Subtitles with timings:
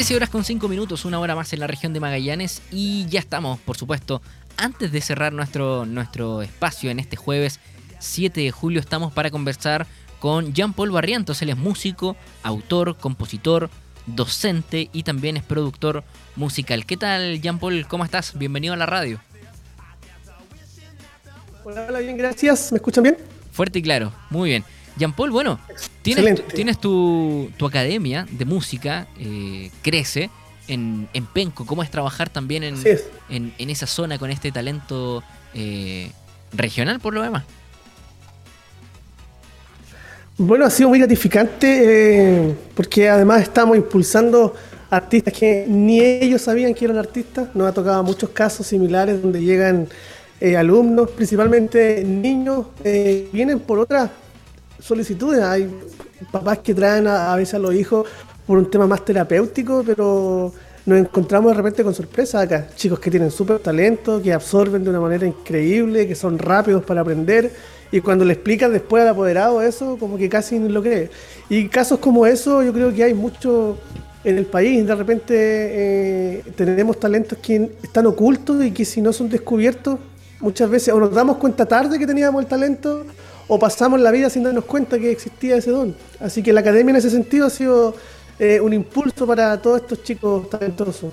[0.00, 3.20] 13 horas con 5 minutos, una hora más en la región de Magallanes y ya
[3.20, 4.22] estamos, por supuesto,
[4.56, 7.60] antes de cerrar nuestro, nuestro espacio en este jueves
[7.98, 9.86] 7 de julio, estamos para conversar
[10.18, 11.42] con Jean-Paul Barrientos.
[11.42, 13.68] Él es músico, autor, compositor,
[14.06, 16.02] docente y también es productor
[16.34, 16.86] musical.
[16.86, 17.86] ¿Qué tal, Jean-Paul?
[17.86, 18.38] ¿Cómo estás?
[18.38, 19.20] Bienvenido a la radio.
[21.62, 22.72] Hola, hola, bien, gracias.
[22.72, 23.18] ¿Me escuchan bien?
[23.52, 24.64] Fuerte y claro, muy bien.
[25.00, 25.58] Jean Paul, bueno,
[26.02, 30.28] tienes, tienes tu, academia de música, eh, crece
[30.68, 31.64] en, Penco.
[31.64, 32.76] ¿Cómo es trabajar también en,
[33.30, 35.22] en, esa zona con este talento
[35.54, 36.12] eh,
[36.52, 37.44] regional por lo demás?
[40.36, 44.54] Bueno, ha sido muy gratificante eh, porque además estamos impulsando
[44.90, 47.48] artistas que ni ellos sabían que eran artistas.
[47.54, 49.88] Nos ha tocado muchos casos similares donde llegan
[50.58, 52.66] alumnos, principalmente niños,
[53.32, 54.10] vienen por otras
[54.80, 55.42] solicitudes.
[55.42, 55.70] Hay
[56.30, 58.06] papás que traen a, veces a los hijos
[58.46, 60.52] por un tema más terapéutico, pero
[60.86, 62.68] nos encontramos de repente con sorpresa acá.
[62.74, 67.00] Chicos que tienen súper talento, que absorben de una manera increíble, que son rápidos para
[67.02, 67.50] aprender.
[67.92, 71.10] Y cuando le explican después al apoderado eso, como que casi no lo cree.
[71.48, 73.78] Y casos como eso, yo creo que hay mucho
[74.24, 74.86] en el país.
[74.86, 79.98] De repente eh, tenemos talentos que están ocultos y que si no son descubiertos,
[80.40, 83.04] muchas veces o nos damos cuenta tarde que teníamos el talento
[83.52, 85.96] o pasamos la vida sin darnos cuenta que existía ese don.
[86.20, 87.96] Así que la academia en ese sentido ha sido
[88.38, 91.12] eh, un impulso para todos estos chicos talentosos.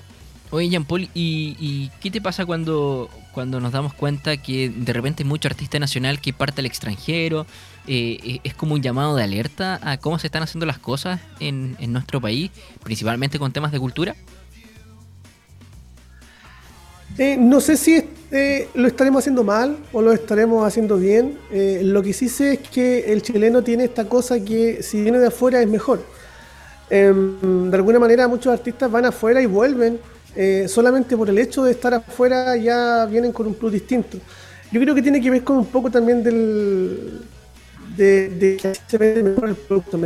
[0.51, 5.23] Oye, Jean Paul, ¿y, qué te pasa cuando, cuando nos damos cuenta que de repente
[5.23, 7.47] hay mucho artista nacional que parte al extranjero?
[7.87, 11.19] Eh, eh, ¿Es como un llamado de alerta a cómo se están haciendo las cosas
[11.39, 12.51] en, en nuestro país,
[12.83, 14.15] principalmente con temas de cultura?
[17.37, 21.37] No sé si eh, lo estaremos haciendo mal o lo estaremos haciendo bien.
[21.51, 25.17] Eh, lo que sí sé es que el chileno tiene esta cosa que si viene
[25.19, 26.01] de afuera es mejor.
[26.89, 29.99] Em, de alguna manera muchos artistas van afuera y vuelven.
[30.35, 34.19] Eh, solamente por el hecho de estar afuera ya vienen con un plus distinto.
[34.71, 37.21] Yo creo que tiene que ver con un poco también del,
[37.97, 39.99] de, que se vende mejor el producto.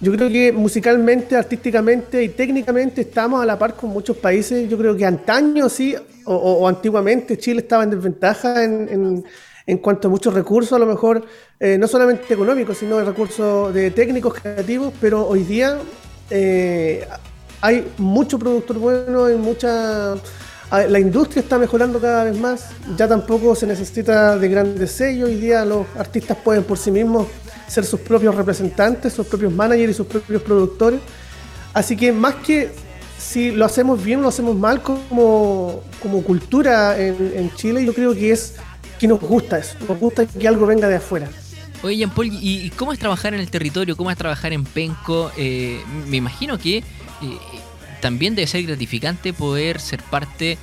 [0.00, 4.68] Yo creo que musicalmente, artísticamente y técnicamente estamos a la par con muchos países.
[4.68, 9.24] Yo creo que antaño sí, o, antiguamente Chile estaba en desventaja en,
[9.66, 11.24] en, cuanto a muchos recursos, a lo mejor
[11.58, 15.78] eh, no solamente económicos, sino de recursos de técnicos creativos, pero hoy día
[16.30, 17.06] eh,
[17.60, 20.16] hay mucho productor bueno, hay mucha
[20.88, 25.36] la industria está mejorando cada vez más, ya tampoco se necesita de grandes sellos, hoy
[25.36, 27.28] día los artistas pueden por sí mismos
[27.68, 31.00] ser sus propios representantes, sus propios managers y sus propios productores.
[31.72, 32.70] Así que más que
[33.18, 38.14] si lo hacemos bien o lo hacemos mal como, como cultura en, Chile, yo creo
[38.14, 38.54] que es
[38.98, 41.28] que nos gusta eso, nos gusta que algo venga de afuera.
[41.82, 43.96] Oye, Jean Paul, ¿y cómo es trabajar en el territorio?
[43.96, 45.30] ¿Cómo es trabajar en Penco?
[45.36, 46.84] Eh, me imagino que eh,
[48.04, 50.58] también debe ser gratificante poder ser parte eh,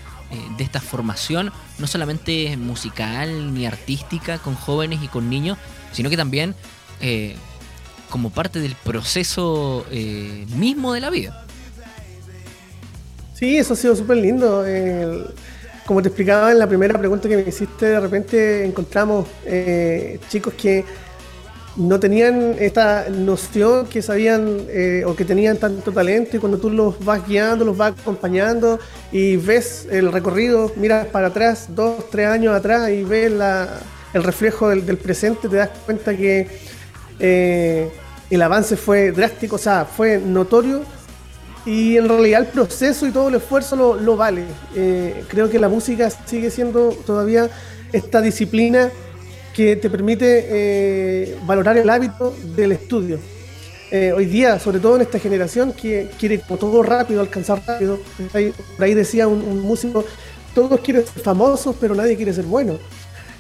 [0.59, 5.57] de esta formación, no solamente musical ni artística con jóvenes y con niños,
[5.91, 6.53] sino que también
[7.02, 7.35] eh,
[8.12, 11.47] como parte del proceso eh, mismo de la vida.
[13.34, 14.63] Sí, eso ha sido súper lindo.
[15.88, 19.28] como te explicaba en la primera pregunta que me hiciste, de repente encontramos
[20.29, 20.85] chicos que
[21.78, 26.70] no tenían esta noción que sabían eh, o que tenían tanto talento y cuando tú
[26.70, 28.80] los vas guiando, los vas acompañando
[29.12, 33.32] y ves el recorrido, miras para atrás, dos, tres años atrás y ves
[34.14, 36.48] el reflejo del, presente, te das cuenta que
[37.20, 37.90] eh,
[38.30, 40.82] el avance fue drástico, o sea, fue notorio
[41.66, 44.44] y en realidad el proceso y todo el esfuerzo lo, vale.
[44.76, 47.50] Eh, creo que la música sigue siendo todavía
[47.94, 48.90] esta disciplina
[49.53, 53.19] que te permite eh, valorar el hábito del estudio.
[53.91, 58.00] Eh, hoy día, sobre todo en esta generación que quiere todo rápido, alcanzar rápido,
[58.31, 60.06] por ahí decía un, músico,
[60.56, 62.79] todos quieren ser famosos, pero nadie quiere ser bueno.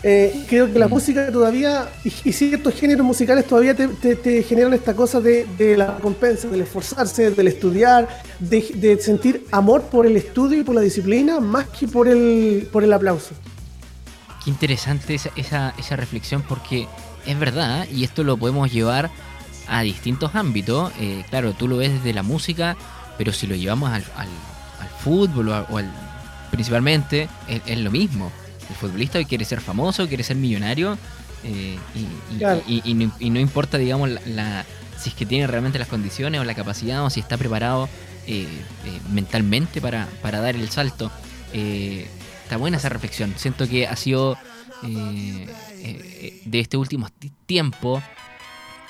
[0.03, 5.21] Eh, creo que la música todavía, y, ciertos géneros musicales todavía te, generan esta cosa
[5.21, 5.45] de,
[5.77, 8.09] la recompensa, del esforzarse, del estudiar,
[8.39, 12.67] de, de, sentir amor por el estudio y por la disciplina, más que por el,
[12.73, 13.35] por el aplauso.
[14.43, 16.87] Qué interesante esa, esa, reflexión porque
[17.25, 19.11] es verdad, y esto lo podemos llevar
[19.67, 20.91] a distintos ámbitos.
[20.99, 22.75] Eh, claro, tú lo ves desde la música,
[23.19, 24.27] pero si lo llevamos al, al,
[25.03, 25.91] fútbol o, al,
[26.49, 28.31] principalmente, es, lo mismo.
[28.69, 30.97] El futbolista quiere ser famoso, quiere ser millonario,
[31.43, 31.77] eh,
[32.67, 34.65] y, no, importa, digamos, la,
[34.97, 37.89] si es que tiene realmente las condiciones o la capacidad o si está preparado
[38.27, 38.47] eh,
[39.11, 41.11] mentalmente para, para, dar el salto
[42.51, 43.33] está buena esa reflexión.
[43.37, 44.33] Siento que ha sido
[44.83, 45.47] eh,
[45.79, 47.07] eh, de este último
[47.45, 48.03] tiempo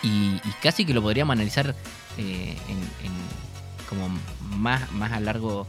[0.01, 1.75] y, casi que lo podríamos analizar
[2.17, 4.09] eh, en, como
[4.57, 5.67] más, más a largo...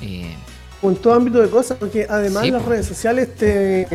[0.00, 3.86] En todo ámbito de cosas, porque además las redes sociales te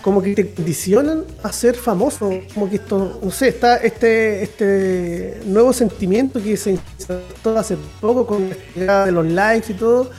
[0.00, 5.42] como que te condicionan a ser famoso, como que esto, no sé, está este, este
[5.46, 10.10] nuevo sentimiento que se insertó hace poco con la de los likes y todo,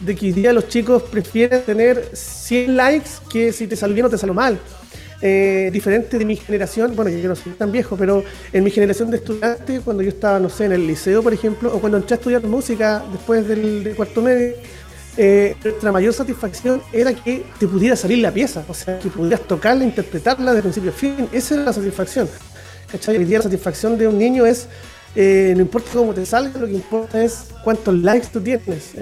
[0.00, 4.06] de que hoy día los chicos prefieren tener 100 likes que si te salió bien
[4.06, 4.58] o te salió mal.
[5.22, 8.22] Eh, diferente de mi generación, bueno, yo no soy tan viejo, pero
[8.52, 11.74] en mi generación de estudiantes, cuando yo estaba, no sé, en el liceo, por ejemplo,
[11.74, 14.54] o cuando entré a estudiar música después del, cuarto medio,
[15.16, 19.40] eh, nuestra mayor satisfacción era que te pudiera salir la pieza, o sea, que pudieras
[19.40, 21.28] tocarla, interpretarla de principio a fin.
[21.32, 22.28] Esa era la satisfacción.
[22.92, 23.16] ¿Cachai?
[23.16, 24.68] Hoy día la satisfacción de un niño es,
[25.14, 28.94] eh, no importa cómo te salga, lo que importa es cuántos likes tú tienes.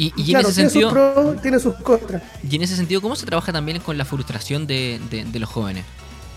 [0.00, 1.36] Y, en ese sentido.
[1.42, 2.22] tiene sus contras.
[2.48, 5.00] Y en ese sentido, ¿cómo se trabaja también con la frustración de,
[5.34, 5.84] los jóvenes?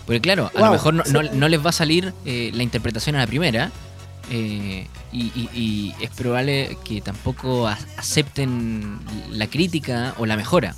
[0.06, 3.26] Porque claro, a lo mejor no, les va a salir eh, la interpretación a la
[3.26, 3.70] primera,
[4.30, 8.98] eh, y, es probable que tampoco acepten
[9.30, 10.74] la crítica o la mejora.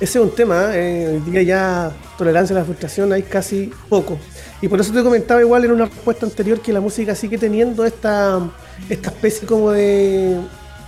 [0.00, 4.18] Ese es un tema, eh, hoy día ya tolerancia a la frustración hay casi poco.
[4.62, 7.84] Y por eso te comentaba igual en una respuesta anterior que la música sigue teniendo
[7.84, 8.40] esta,
[8.88, 10.38] esta especie como de,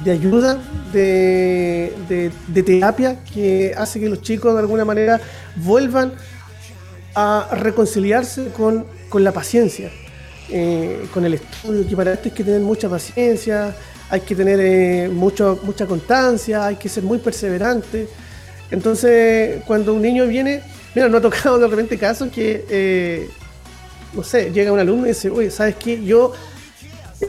[0.04, 0.58] de ayuda,
[0.92, 1.92] de,
[2.48, 5.20] de, terapia, que hace que los chicos de alguna manera
[5.56, 6.12] vuelvan
[7.14, 9.90] a reconciliarse con con la paciencia,
[10.48, 13.76] eh, con el estudio, que para esto hay que tener mucha paciencia,
[14.08, 18.08] hay que tener eh, mucho, mucha constancia, hay que ser muy perseverante.
[18.70, 20.62] Entonces, cuando un niño viene,
[20.94, 23.30] mira, no ha tocado de repente casos que, eh,
[24.12, 26.02] no sé, llega un alumno y dice, oye, ¿sabes qué?
[26.02, 26.32] Yo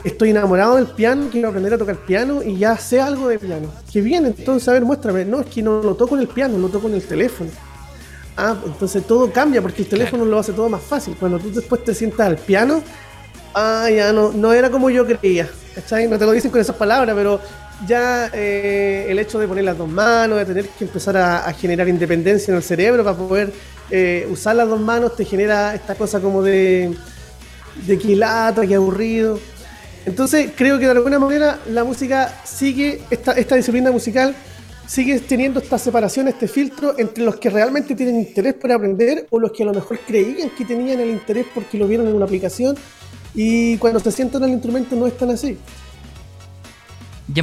[0.03, 3.71] estoy enamorado del piano, quiero aprender a tocar piano y ya sé algo de piano.
[3.91, 5.25] Que viene, entonces, a ver, muéstrame.
[5.25, 7.49] No, es que no lo toco en el piano, lo toco en el teléfono.
[8.37, 11.15] Ah, entonces todo cambia porque el teléfono lo hace todo más fácil.
[11.19, 12.81] Cuando tú después te sientas al piano,
[13.53, 15.49] ah, ya no, no era como yo creía.
[15.75, 16.07] ¿cachai?
[16.07, 17.39] No te lo dicen con esas palabras, pero
[17.87, 21.87] ya eh, el hecho de poner las dos manos, de tener que empezar a, generar
[21.87, 23.53] independencia en el cerebro para poder
[23.89, 26.95] eh, usar las dos manos, te genera esta cosa como de,
[27.87, 29.39] de que lata, que aburrido.
[30.05, 34.35] Entonces creo que de alguna manera la música sigue, esta, esta disciplina musical
[34.87, 39.39] sigues teniendo esta separación, este filtro entre los que realmente tienen interés por aprender o
[39.39, 42.25] los que a lo mejor creían que tenían el interés porque lo vieron en una
[42.25, 42.75] aplicación
[43.33, 45.57] y cuando se sientan el instrumento no es tan así.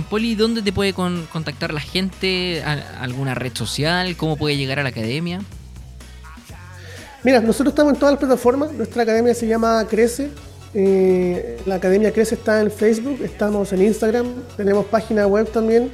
[0.08, 2.62] Poli, ¿dónde te puede contactar la gente?
[2.62, 4.17] ¿Alguna red social?
[4.17, 5.40] ¿Cómo puede llegar a la academia?
[7.25, 8.73] Mira, nosotros estamos en todas las plataformas.
[8.73, 10.31] Nuestra academia se llama Crece.
[10.75, 14.26] Eh, la academia Crece está en Facebook, estamos en Instagram,
[14.56, 15.90] tenemos página web también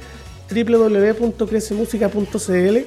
[0.49, 2.77] www.crecemusica.cl.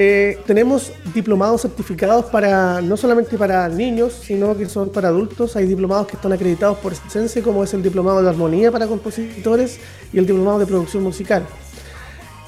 [0.00, 5.56] Eh, tenemos diplomados certificados para no solamente para niños, sino que son para adultos.
[5.56, 9.80] Hay diplomados que están acreditados por Sense, como es el diplomado de armonía para compositores
[10.12, 11.44] y el diplomado de producción musical.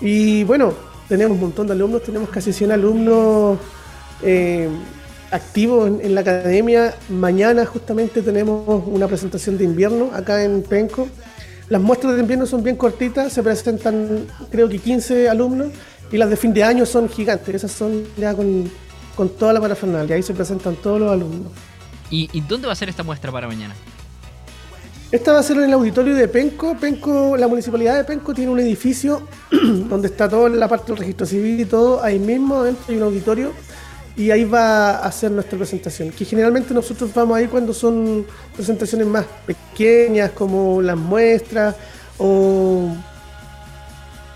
[0.00, 0.74] Y bueno,
[1.08, 3.58] tenemos un montón de alumnos, tenemos casi 100 alumnos
[4.22, 4.68] eh,
[5.32, 6.94] activos en, en, la academia.
[7.08, 11.08] Mañana justamente tenemos una presentación de invierno acá en Penco
[11.70, 15.68] las muestras de invierno son bien cortitas, se presentan creo que 15 alumnos
[16.12, 18.70] y las de fin de año son gigantes, esas son ya con,
[19.38, 21.52] toda la parafernalia, ahí se presentan todos los alumnos.
[22.10, 23.74] ¿Y, dónde va a ser esta muestra para mañana?
[25.12, 26.76] Esta va a ser en el auditorio de Penco.
[26.76, 31.26] Penco, la municipalidad de Penco tiene un edificio donde está toda la parte del registro
[31.26, 32.02] civil y todo.
[32.02, 33.52] Ahí mismo dentro hay un auditorio
[34.16, 36.10] y ahí va a hacer nuestra presentación.
[36.10, 41.74] Que generalmente nosotros vamos ahí cuando son presentaciones más pequeñas, como las muestras,
[42.18, 42.94] o,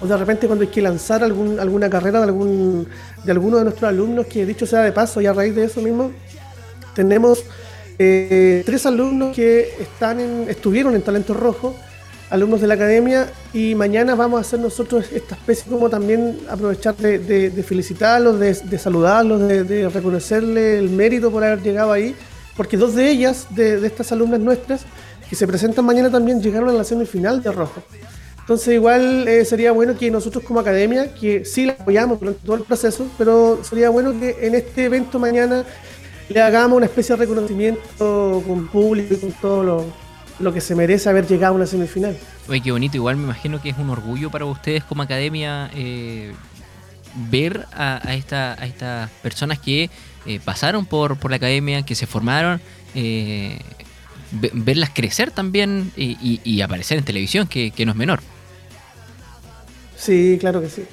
[0.05, 2.33] de repente cuando hay que lanzar algún, alguna carrera de,
[3.25, 5.81] de alguno de nuestros alumnos, que dicho sea de paso, y a raíz de eso
[5.81, 6.11] mismo,
[6.95, 7.45] tenemos
[7.99, 11.75] eh, tres alumnos que están en, estuvieron en Talento Rojo
[12.31, 16.97] alumnos de la academia y mañana vamos a hacer nosotros esta especie como también aprovechar
[16.97, 22.15] de, felicitarlos, de, saludarlos, de, reconocerle el mérito por haber llegado ahí,
[22.57, 24.85] porque dos de ellas, de, estas alumnas nuestras,
[25.29, 27.83] que se presentan mañana también llegaron a la semifinal de Rojo.
[28.45, 32.57] Entonces igual eh, sería bueno que nosotros como academia, que sí la apoyamos durante todo
[32.57, 35.65] el proceso, pero sería bueno que en este evento mañana
[36.29, 39.85] le hagamos una especie de reconocimiento con público y con todos los
[40.41, 42.19] lo que se merece haber llegado a una semifinal.
[42.49, 42.97] Oye, qué bonito.
[42.97, 46.35] Igual me imagino que es un orgullo para ustedes como academia eh,
[47.31, 49.89] ver a, a, esta, a estas personas que
[50.27, 52.61] eh, pasaron por, por la academia, que se formaron,
[52.95, 53.59] eh,
[54.33, 58.21] verlas crecer también y, aparecer en televisión, que no es menor.
[60.05, 60.85] Sí, claro que sí.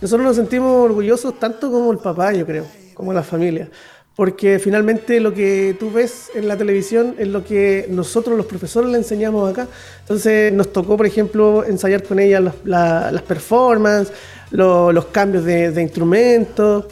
[0.00, 3.68] Nosotros nos sentimos orgullosos tanto como el papá, yo creo, como la familia
[4.16, 8.90] porque finalmente lo que tú ves en la televisión es lo que nosotros los profesores
[8.90, 9.66] le enseñamos acá.
[10.00, 14.14] Entonces nos tocó, por ejemplo, ensayar con ella las performances,
[14.50, 16.86] los cambios de, instrumentos.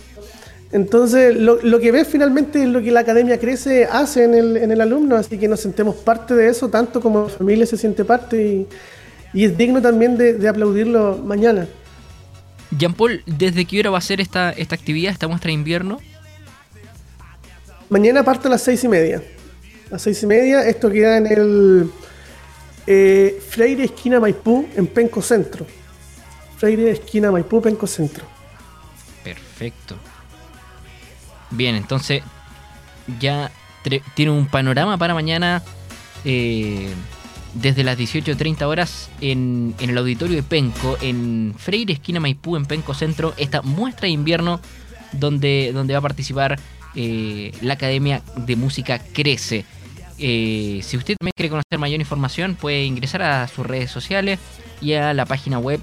[0.73, 4.73] Entonces lo, que ves finalmente es lo que la academia crece hace en el, en
[4.73, 8.05] el alumno, así que nos sentemos parte de eso, tanto como la familia se siente
[8.05, 8.67] parte
[9.35, 11.67] es digno también de, aplaudirlo mañana.
[12.71, 15.99] Jean Paul, ¿desde qué hora va a ser esta, esta actividad, esta muestra de invierno?
[17.89, 19.23] Mañana parte a las seis y media.
[19.89, 21.91] A las seis y media, esto queda en el
[22.87, 25.67] eh, Freire Esquina Maipú, en Penco Centro.
[26.57, 28.25] Freire Esquina Maipú, Penco Centro.
[29.23, 29.97] Perfecto.
[31.51, 32.23] Bien, entonces
[33.21, 33.51] ya
[34.15, 35.63] tiene un panorama para mañana
[36.25, 36.89] eh,
[37.55, 42.95] desde las 18.30 horas en, el auditorio de Penco, en Freire Esquina Maipú, en Penco
[42.95, 44.61] Centro, esta muestra de invierno
[45.13, 46.59] donde, donde va a participar
[46.95, 49.65] eh, la Academia de Música Crece.
[50.19, 54.39] Eh, si usted también quiere conocer mayor información, puede ingresar a sus redes sociales
[54.81, 55.81] y a la página web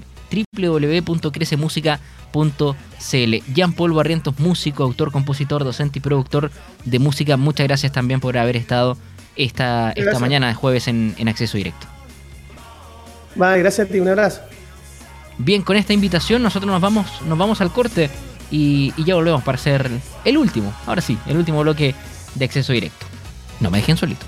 [0.56, 3.52] www.crecemusica.cl.
[3.52, 6.50] Jean Paul Barrientos, músico, autor, compositor, docente y productor
[6.84, 8.96] de música, muchas gracias también por haber estado
[9.36, 11.86] esta, esta mañana de jueves en, Acceso Directo.
[13.34, 14.40] gracias a ti, un abrazo.
[15.38, 18.10] Bien, con esta invitación nosotros nos vamos, nos vamos al corte.
[18.50, 19.88] Y, ya volvemos para hacer
[20.24, 21.94] el último, ahora sí, el último bloque
[22.34, 23.06] de acceso directo.
[23.60, 24.26] No me dejen solito.